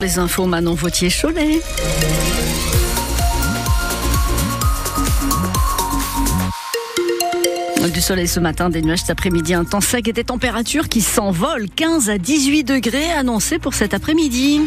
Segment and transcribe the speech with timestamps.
[0.00, 1.60] Les infos Manon Vautier-Cholet.
[7.92, 11.00] Du soleil ce matin, des nuages cet après-midi, un temps sec et des températures qui
[11.00, 11.68] s'envolent.
[11.74, 14.60] 15 à 18 degrés annoncés pour cet après-midi.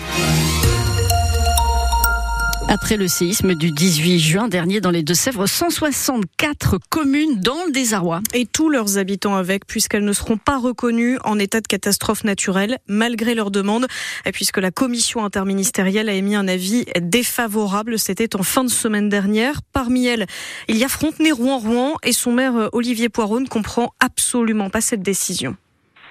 [2.74, 8.22] Après le séisme du 18 juin dernier dans les Deux-Sèvres, 164 communes dans le désarroi.
[8.34, 12.78] Et tous leurs habitants avec, puisqu'elles ne seront pas reconnues en état de catastrophe naturelle,
[12.88, 13.88] malgré leurs demandes,
[14.26, 18.00] et puisque la commission interministérielle a émis un avis défavorable.
[18.00, 19.56] C'était en fin de semaine dernière.
[19.74, 20.26] Parmi elles,
[20.70, 25.02] il y a Frontenay-Rouen-Rouen et son maire euh, Olivier Poiron ne comprend absolument pas cette
[25.02, 25.58] décision.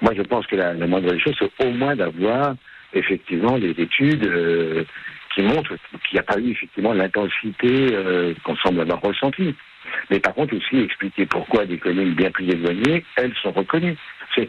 [0.03, 2.53] Moi, je pense que la, la moindre des choses, c'est au moins d'avoir
[2.93, 4.83] effectivement des études euh,
[5.33, 5.75] qui montrent
[6.07, 9.55] qu'il n'y a pas eu effectivement l'intensité euh, qu'on semble avoir ressentie.
[10.09, 13.97] Mais par contre aussi expliquer pourquoi des communes bien plus éloignées, elles sont reconnues.
[14.35, 14.47] C'est,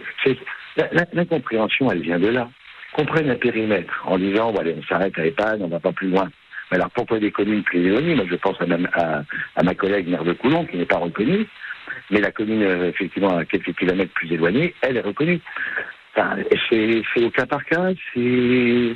[1.12, 2.48] l'incompréhension, elle vient de là.
[2.92, 6.08] Qu'on prenne un périmètre en disant, voilà, on s'arrête à EHPAD, on va pas plus
[6.08, 6.30] loin.
[6.70, 8.14] Mais alors pourquoi des communes plus éloignées?
[8.14, 11.46] Moi, je pense à ma, à, ma collègue maire de Coulon, qui n'est pas reconnue,
[12.10, 15.40] mais la commune, euh, effectivement, à quelques kilomètres plus éloignée, elle est reconnue.
[16.14, 16.36] Enfin,
[16.68, 18.94] c'est, c'est au cas par cas, c'est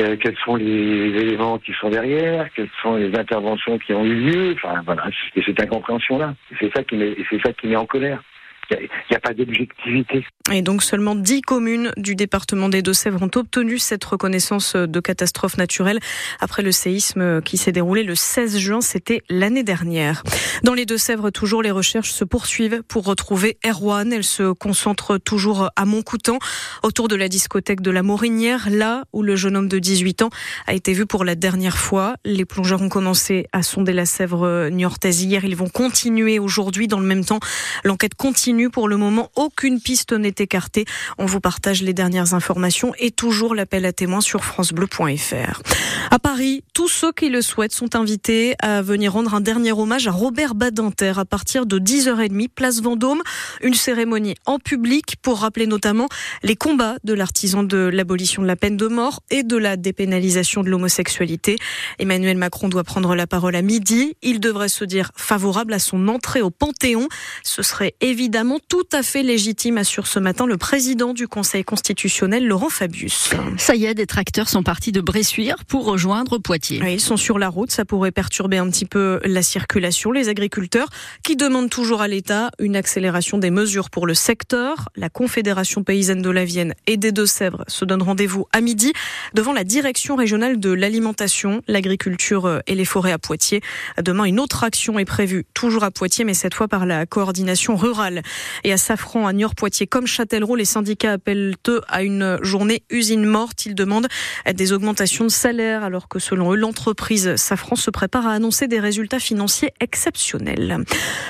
[0.00, 4.14] euh, quels sont les éléments qui sont derrière, quelles sont les interventions qui ont eu
[4.14, 4.54] lieu.
[4.54, 5.04] Enfin voilà,
[5.34, 6.34] c'est cette incompréhension-là.
[6.58, 8.22] C'est ça qui met, c'est ça qui met en colère.
[8.70, 10.24] Il n'y a, pas d'objectivité.
[10.50, 15.58] Et donc seulement 10 communes du département des Deux-Sèvres ont obtenu cette reconnaissance de catastrophe
[15.58, 15.98] naturelle
[16.40, 20.22] après le séisme qui s'est déroulé le 16 juin, c'était l'année dernière.
[20.62, 24.12] Dans les Deux-Sèvres, toujours les recherches se poursuivent pour retrouver Erwan.
[24.12, 26.38] Elles se concentrent toujours à Montcoutan,
[26.82, 30.30] autour de la discothèque de la Morinière, là où le jeune homme de 18 ans
[30.66, 32.14] a été vu pour la dernière fois.
[32.24, 35.44] Les plongeurs ont commencé à sonder la Sèvre niortaise hier.
[35.44, 36.88] Ils vont continuer aujourd'hui.
[36.88, 37.40] Dans le même temps,
[37.84, 40.84] l'enquête continue pour le moment, aucune piste n'est écartée.
[41.18, 45.62] On vous partage les dernières informations et toujours l'appel à témoins sur francebleu.fr.
[46.10, 50.06] À Paris, tous ceux qui le souhaitent sont invités à venir rendre un dernier hommage
[50.06, 53.22] à Robert Badinter à partir de 10h30, place Vendôme.
[53.62, 56.08] Une cérémonie en public pour rappeler notamment
[56.42, 60.62] les combats de l'artisan de l'abolition de la peine de mort et de la dépénalisation
[60.62, 61.56] de l'homosexualité.
[61.98, 64.16] Emmanuel Macron doit prendre la parole à midi.
[64.22, 67.08] Il devrait se dire favorable à son entrée au Panthéon.
[67.42, 72.46] Ce serait évidemment tout à fait légitime, assure ce matin le président du Conseil constitutionnel,
[72.46, 73.30] Laurent Fabius.
[73.56, 76.80] Ça y est, des tracteurs sont partis de Bressuire pour rejoindre Poitiers.
[76.92, 80.10] ils sont sur la route, ça pourrait perturber un petit peu la circulation.
[80.10, 80.88] Les agriculteurs
[81.22, 84.88] qui demandent toujours à l'État une accélération des mesures pour le secteur.
[84.96, 88.92] La Confédération paysanne de la Vienne et des Deux-Sèvres se donne rendez-vous à midi
[89.34, 93.60] devant la direction régionale de l'alimentation, l'agriculture et les forêts à Poitiers.
[94.02, 97.76] Demain, une autre action est prévue, toujours à Poitiers, mais cette fois par la coordination
[97.76, 98.22] rurale.
[98.64, 103.24] Et à Safran, à Niort-Poitiers comme Châtellerault, les syndicats appellent eux à une journée usine
[103.24, 103.66] morte.
[103.66, 104.08] Ils demandent
[104.52, 108.80] des augmentations de salaire alors que selon eux, l'entreprise Safran se prépare à annoncer des
[108.80, 110.84] résultats financiers exceptionnels.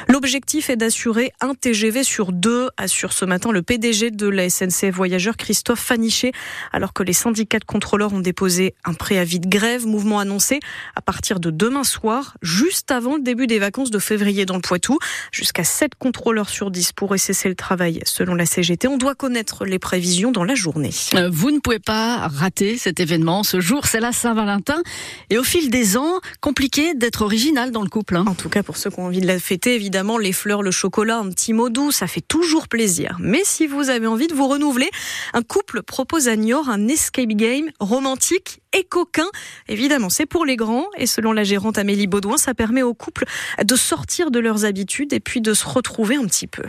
[0.08, 4.90] L'objectif est d'assurer un TGV sur deux, assure ce matin le PDG de la SNCF
[4.90, 6.32] Voyageurs, Christophe Faniché,
[6.72, 10.60] alors que les syndicats de contrôleurs ont déposé un préavis de grève, mouvement annoncé
[10.96, 14.60] à partir de demain soir, juste avant le début des vacances de février dans le
[14.60, 14.98] Poitou.
[15.32, 18.88] Jusqu'à 7 contrôleurs sur 10 pourrait cesser le travail selon la CGT.
[18.88, 20.90] On doit connaître les prévisions dans la journée.
[21.14, 23.42] Euh, vous ne pouvez pas rater cet événement.
[23.42, 24.82] Ce jour, c'est la Saint-Valentin.
[25.30, 28.16] Et au fil des ans, compliqué d'être original dans le couple.
[28.16, 28.24] Hein.
[28.26, 30.70] En tout cas, pour ceux qui ont envie de la fêter, évidemment, les fleurs, le
[30.70, 33.16] chocolat, un petit mot doux, ça fait toujours plaisir.
[33.20, 34.90] Mais si vous avez envie de vous renouveler,
[35.32, 39.28] un couple propose à Niort un escape game romantique et coquin.
[39.68, 43.24] Évidemment, c'est pour les grands et selon la gérante Amélie Baudouin, ça permet aux couples
[43.62, 46.64] de sortir de leurs habitudes et puis de se retrouver un petit peu.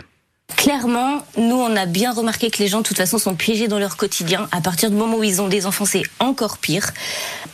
[0.57, 3.79] Clairement, nous, on a bien remarqué que les gens, de toute façon, sont piégés dans
[3.79, 4.47] leur quotidien.
[4.51, 6.91] À partir du moment où ils ont des enfants, c'est encore pire.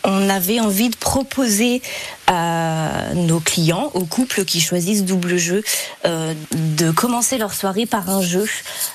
[0.04, 1.82] On avait envie de proposer
[2.30, 5.64] à nos clients, aux couples qui choisissent double jeu,
[6.06, 6.36] euh,
[6.78, 8.46] de commencer leur soirée par un jeu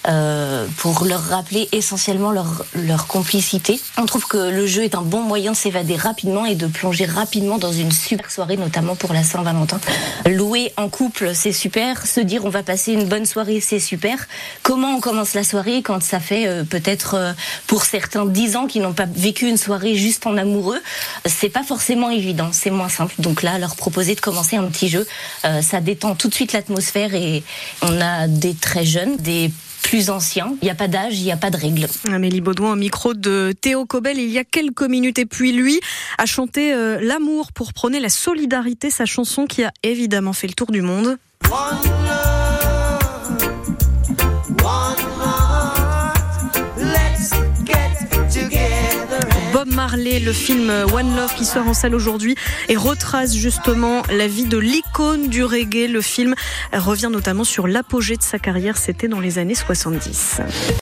[0.06, 3.80] euh, pour leur rappeler essentiellement leur, leur complicité.
[3.98, 7.06] On trouve que le jeu est un bon moyen de s'évader rapidement et de plonger
[7.06, 9.80] rapidement dans une super soirée, notamment pour la Saint-Valentin.
[10.26, 12.06] Louer en couple, c'est super.
[12.06, 14.28] Se dire on va passer une bonne soirée, c'est super.
[14.62, 17.32] Comment on commence la soirée quand ça fait euh, peut-être euh,
[17.66, 20.80] pour certains dix ans qui n'ont pas vécu une soirée juste en amoureux?
[21.26, 23.14] C'est pas forcément évident, c'est moins simple.
[23.24, 25.06] Donc là, leur proposer de commencer un petit jeu,
[25.44, 27.42] euh, ça détend tout de suite l'atmosphère et
[27.82, 29.50] on a des très jeunes, des
[29.82, 30.54] plus anciens.
[30.62, 31.86] Il n'y a pas d'âge, il n'y a pas de règles.
[32.10, 35.18] Amélie Baudouin au micro de Théo Cobel il y a quelques minutes.
[35.18, 35.80] Et puis lui
[36.18, 40.54] a chanté euh, L'amour pour prôner la solidarité, sa chanson qui a évidemment fait le
[40.54, 41.18] tour du monde.
[49.66, 52.34] Marley, le film One Love qui sort en salle aujourd'hui
[52.68, 55.88] et retrace justement la vie de l'icône du reggae.
[55.88, 56.34] Le film
[56.72, 60.40] revient notamment sur l'apogée de sa carrière, c'était dans les années 70.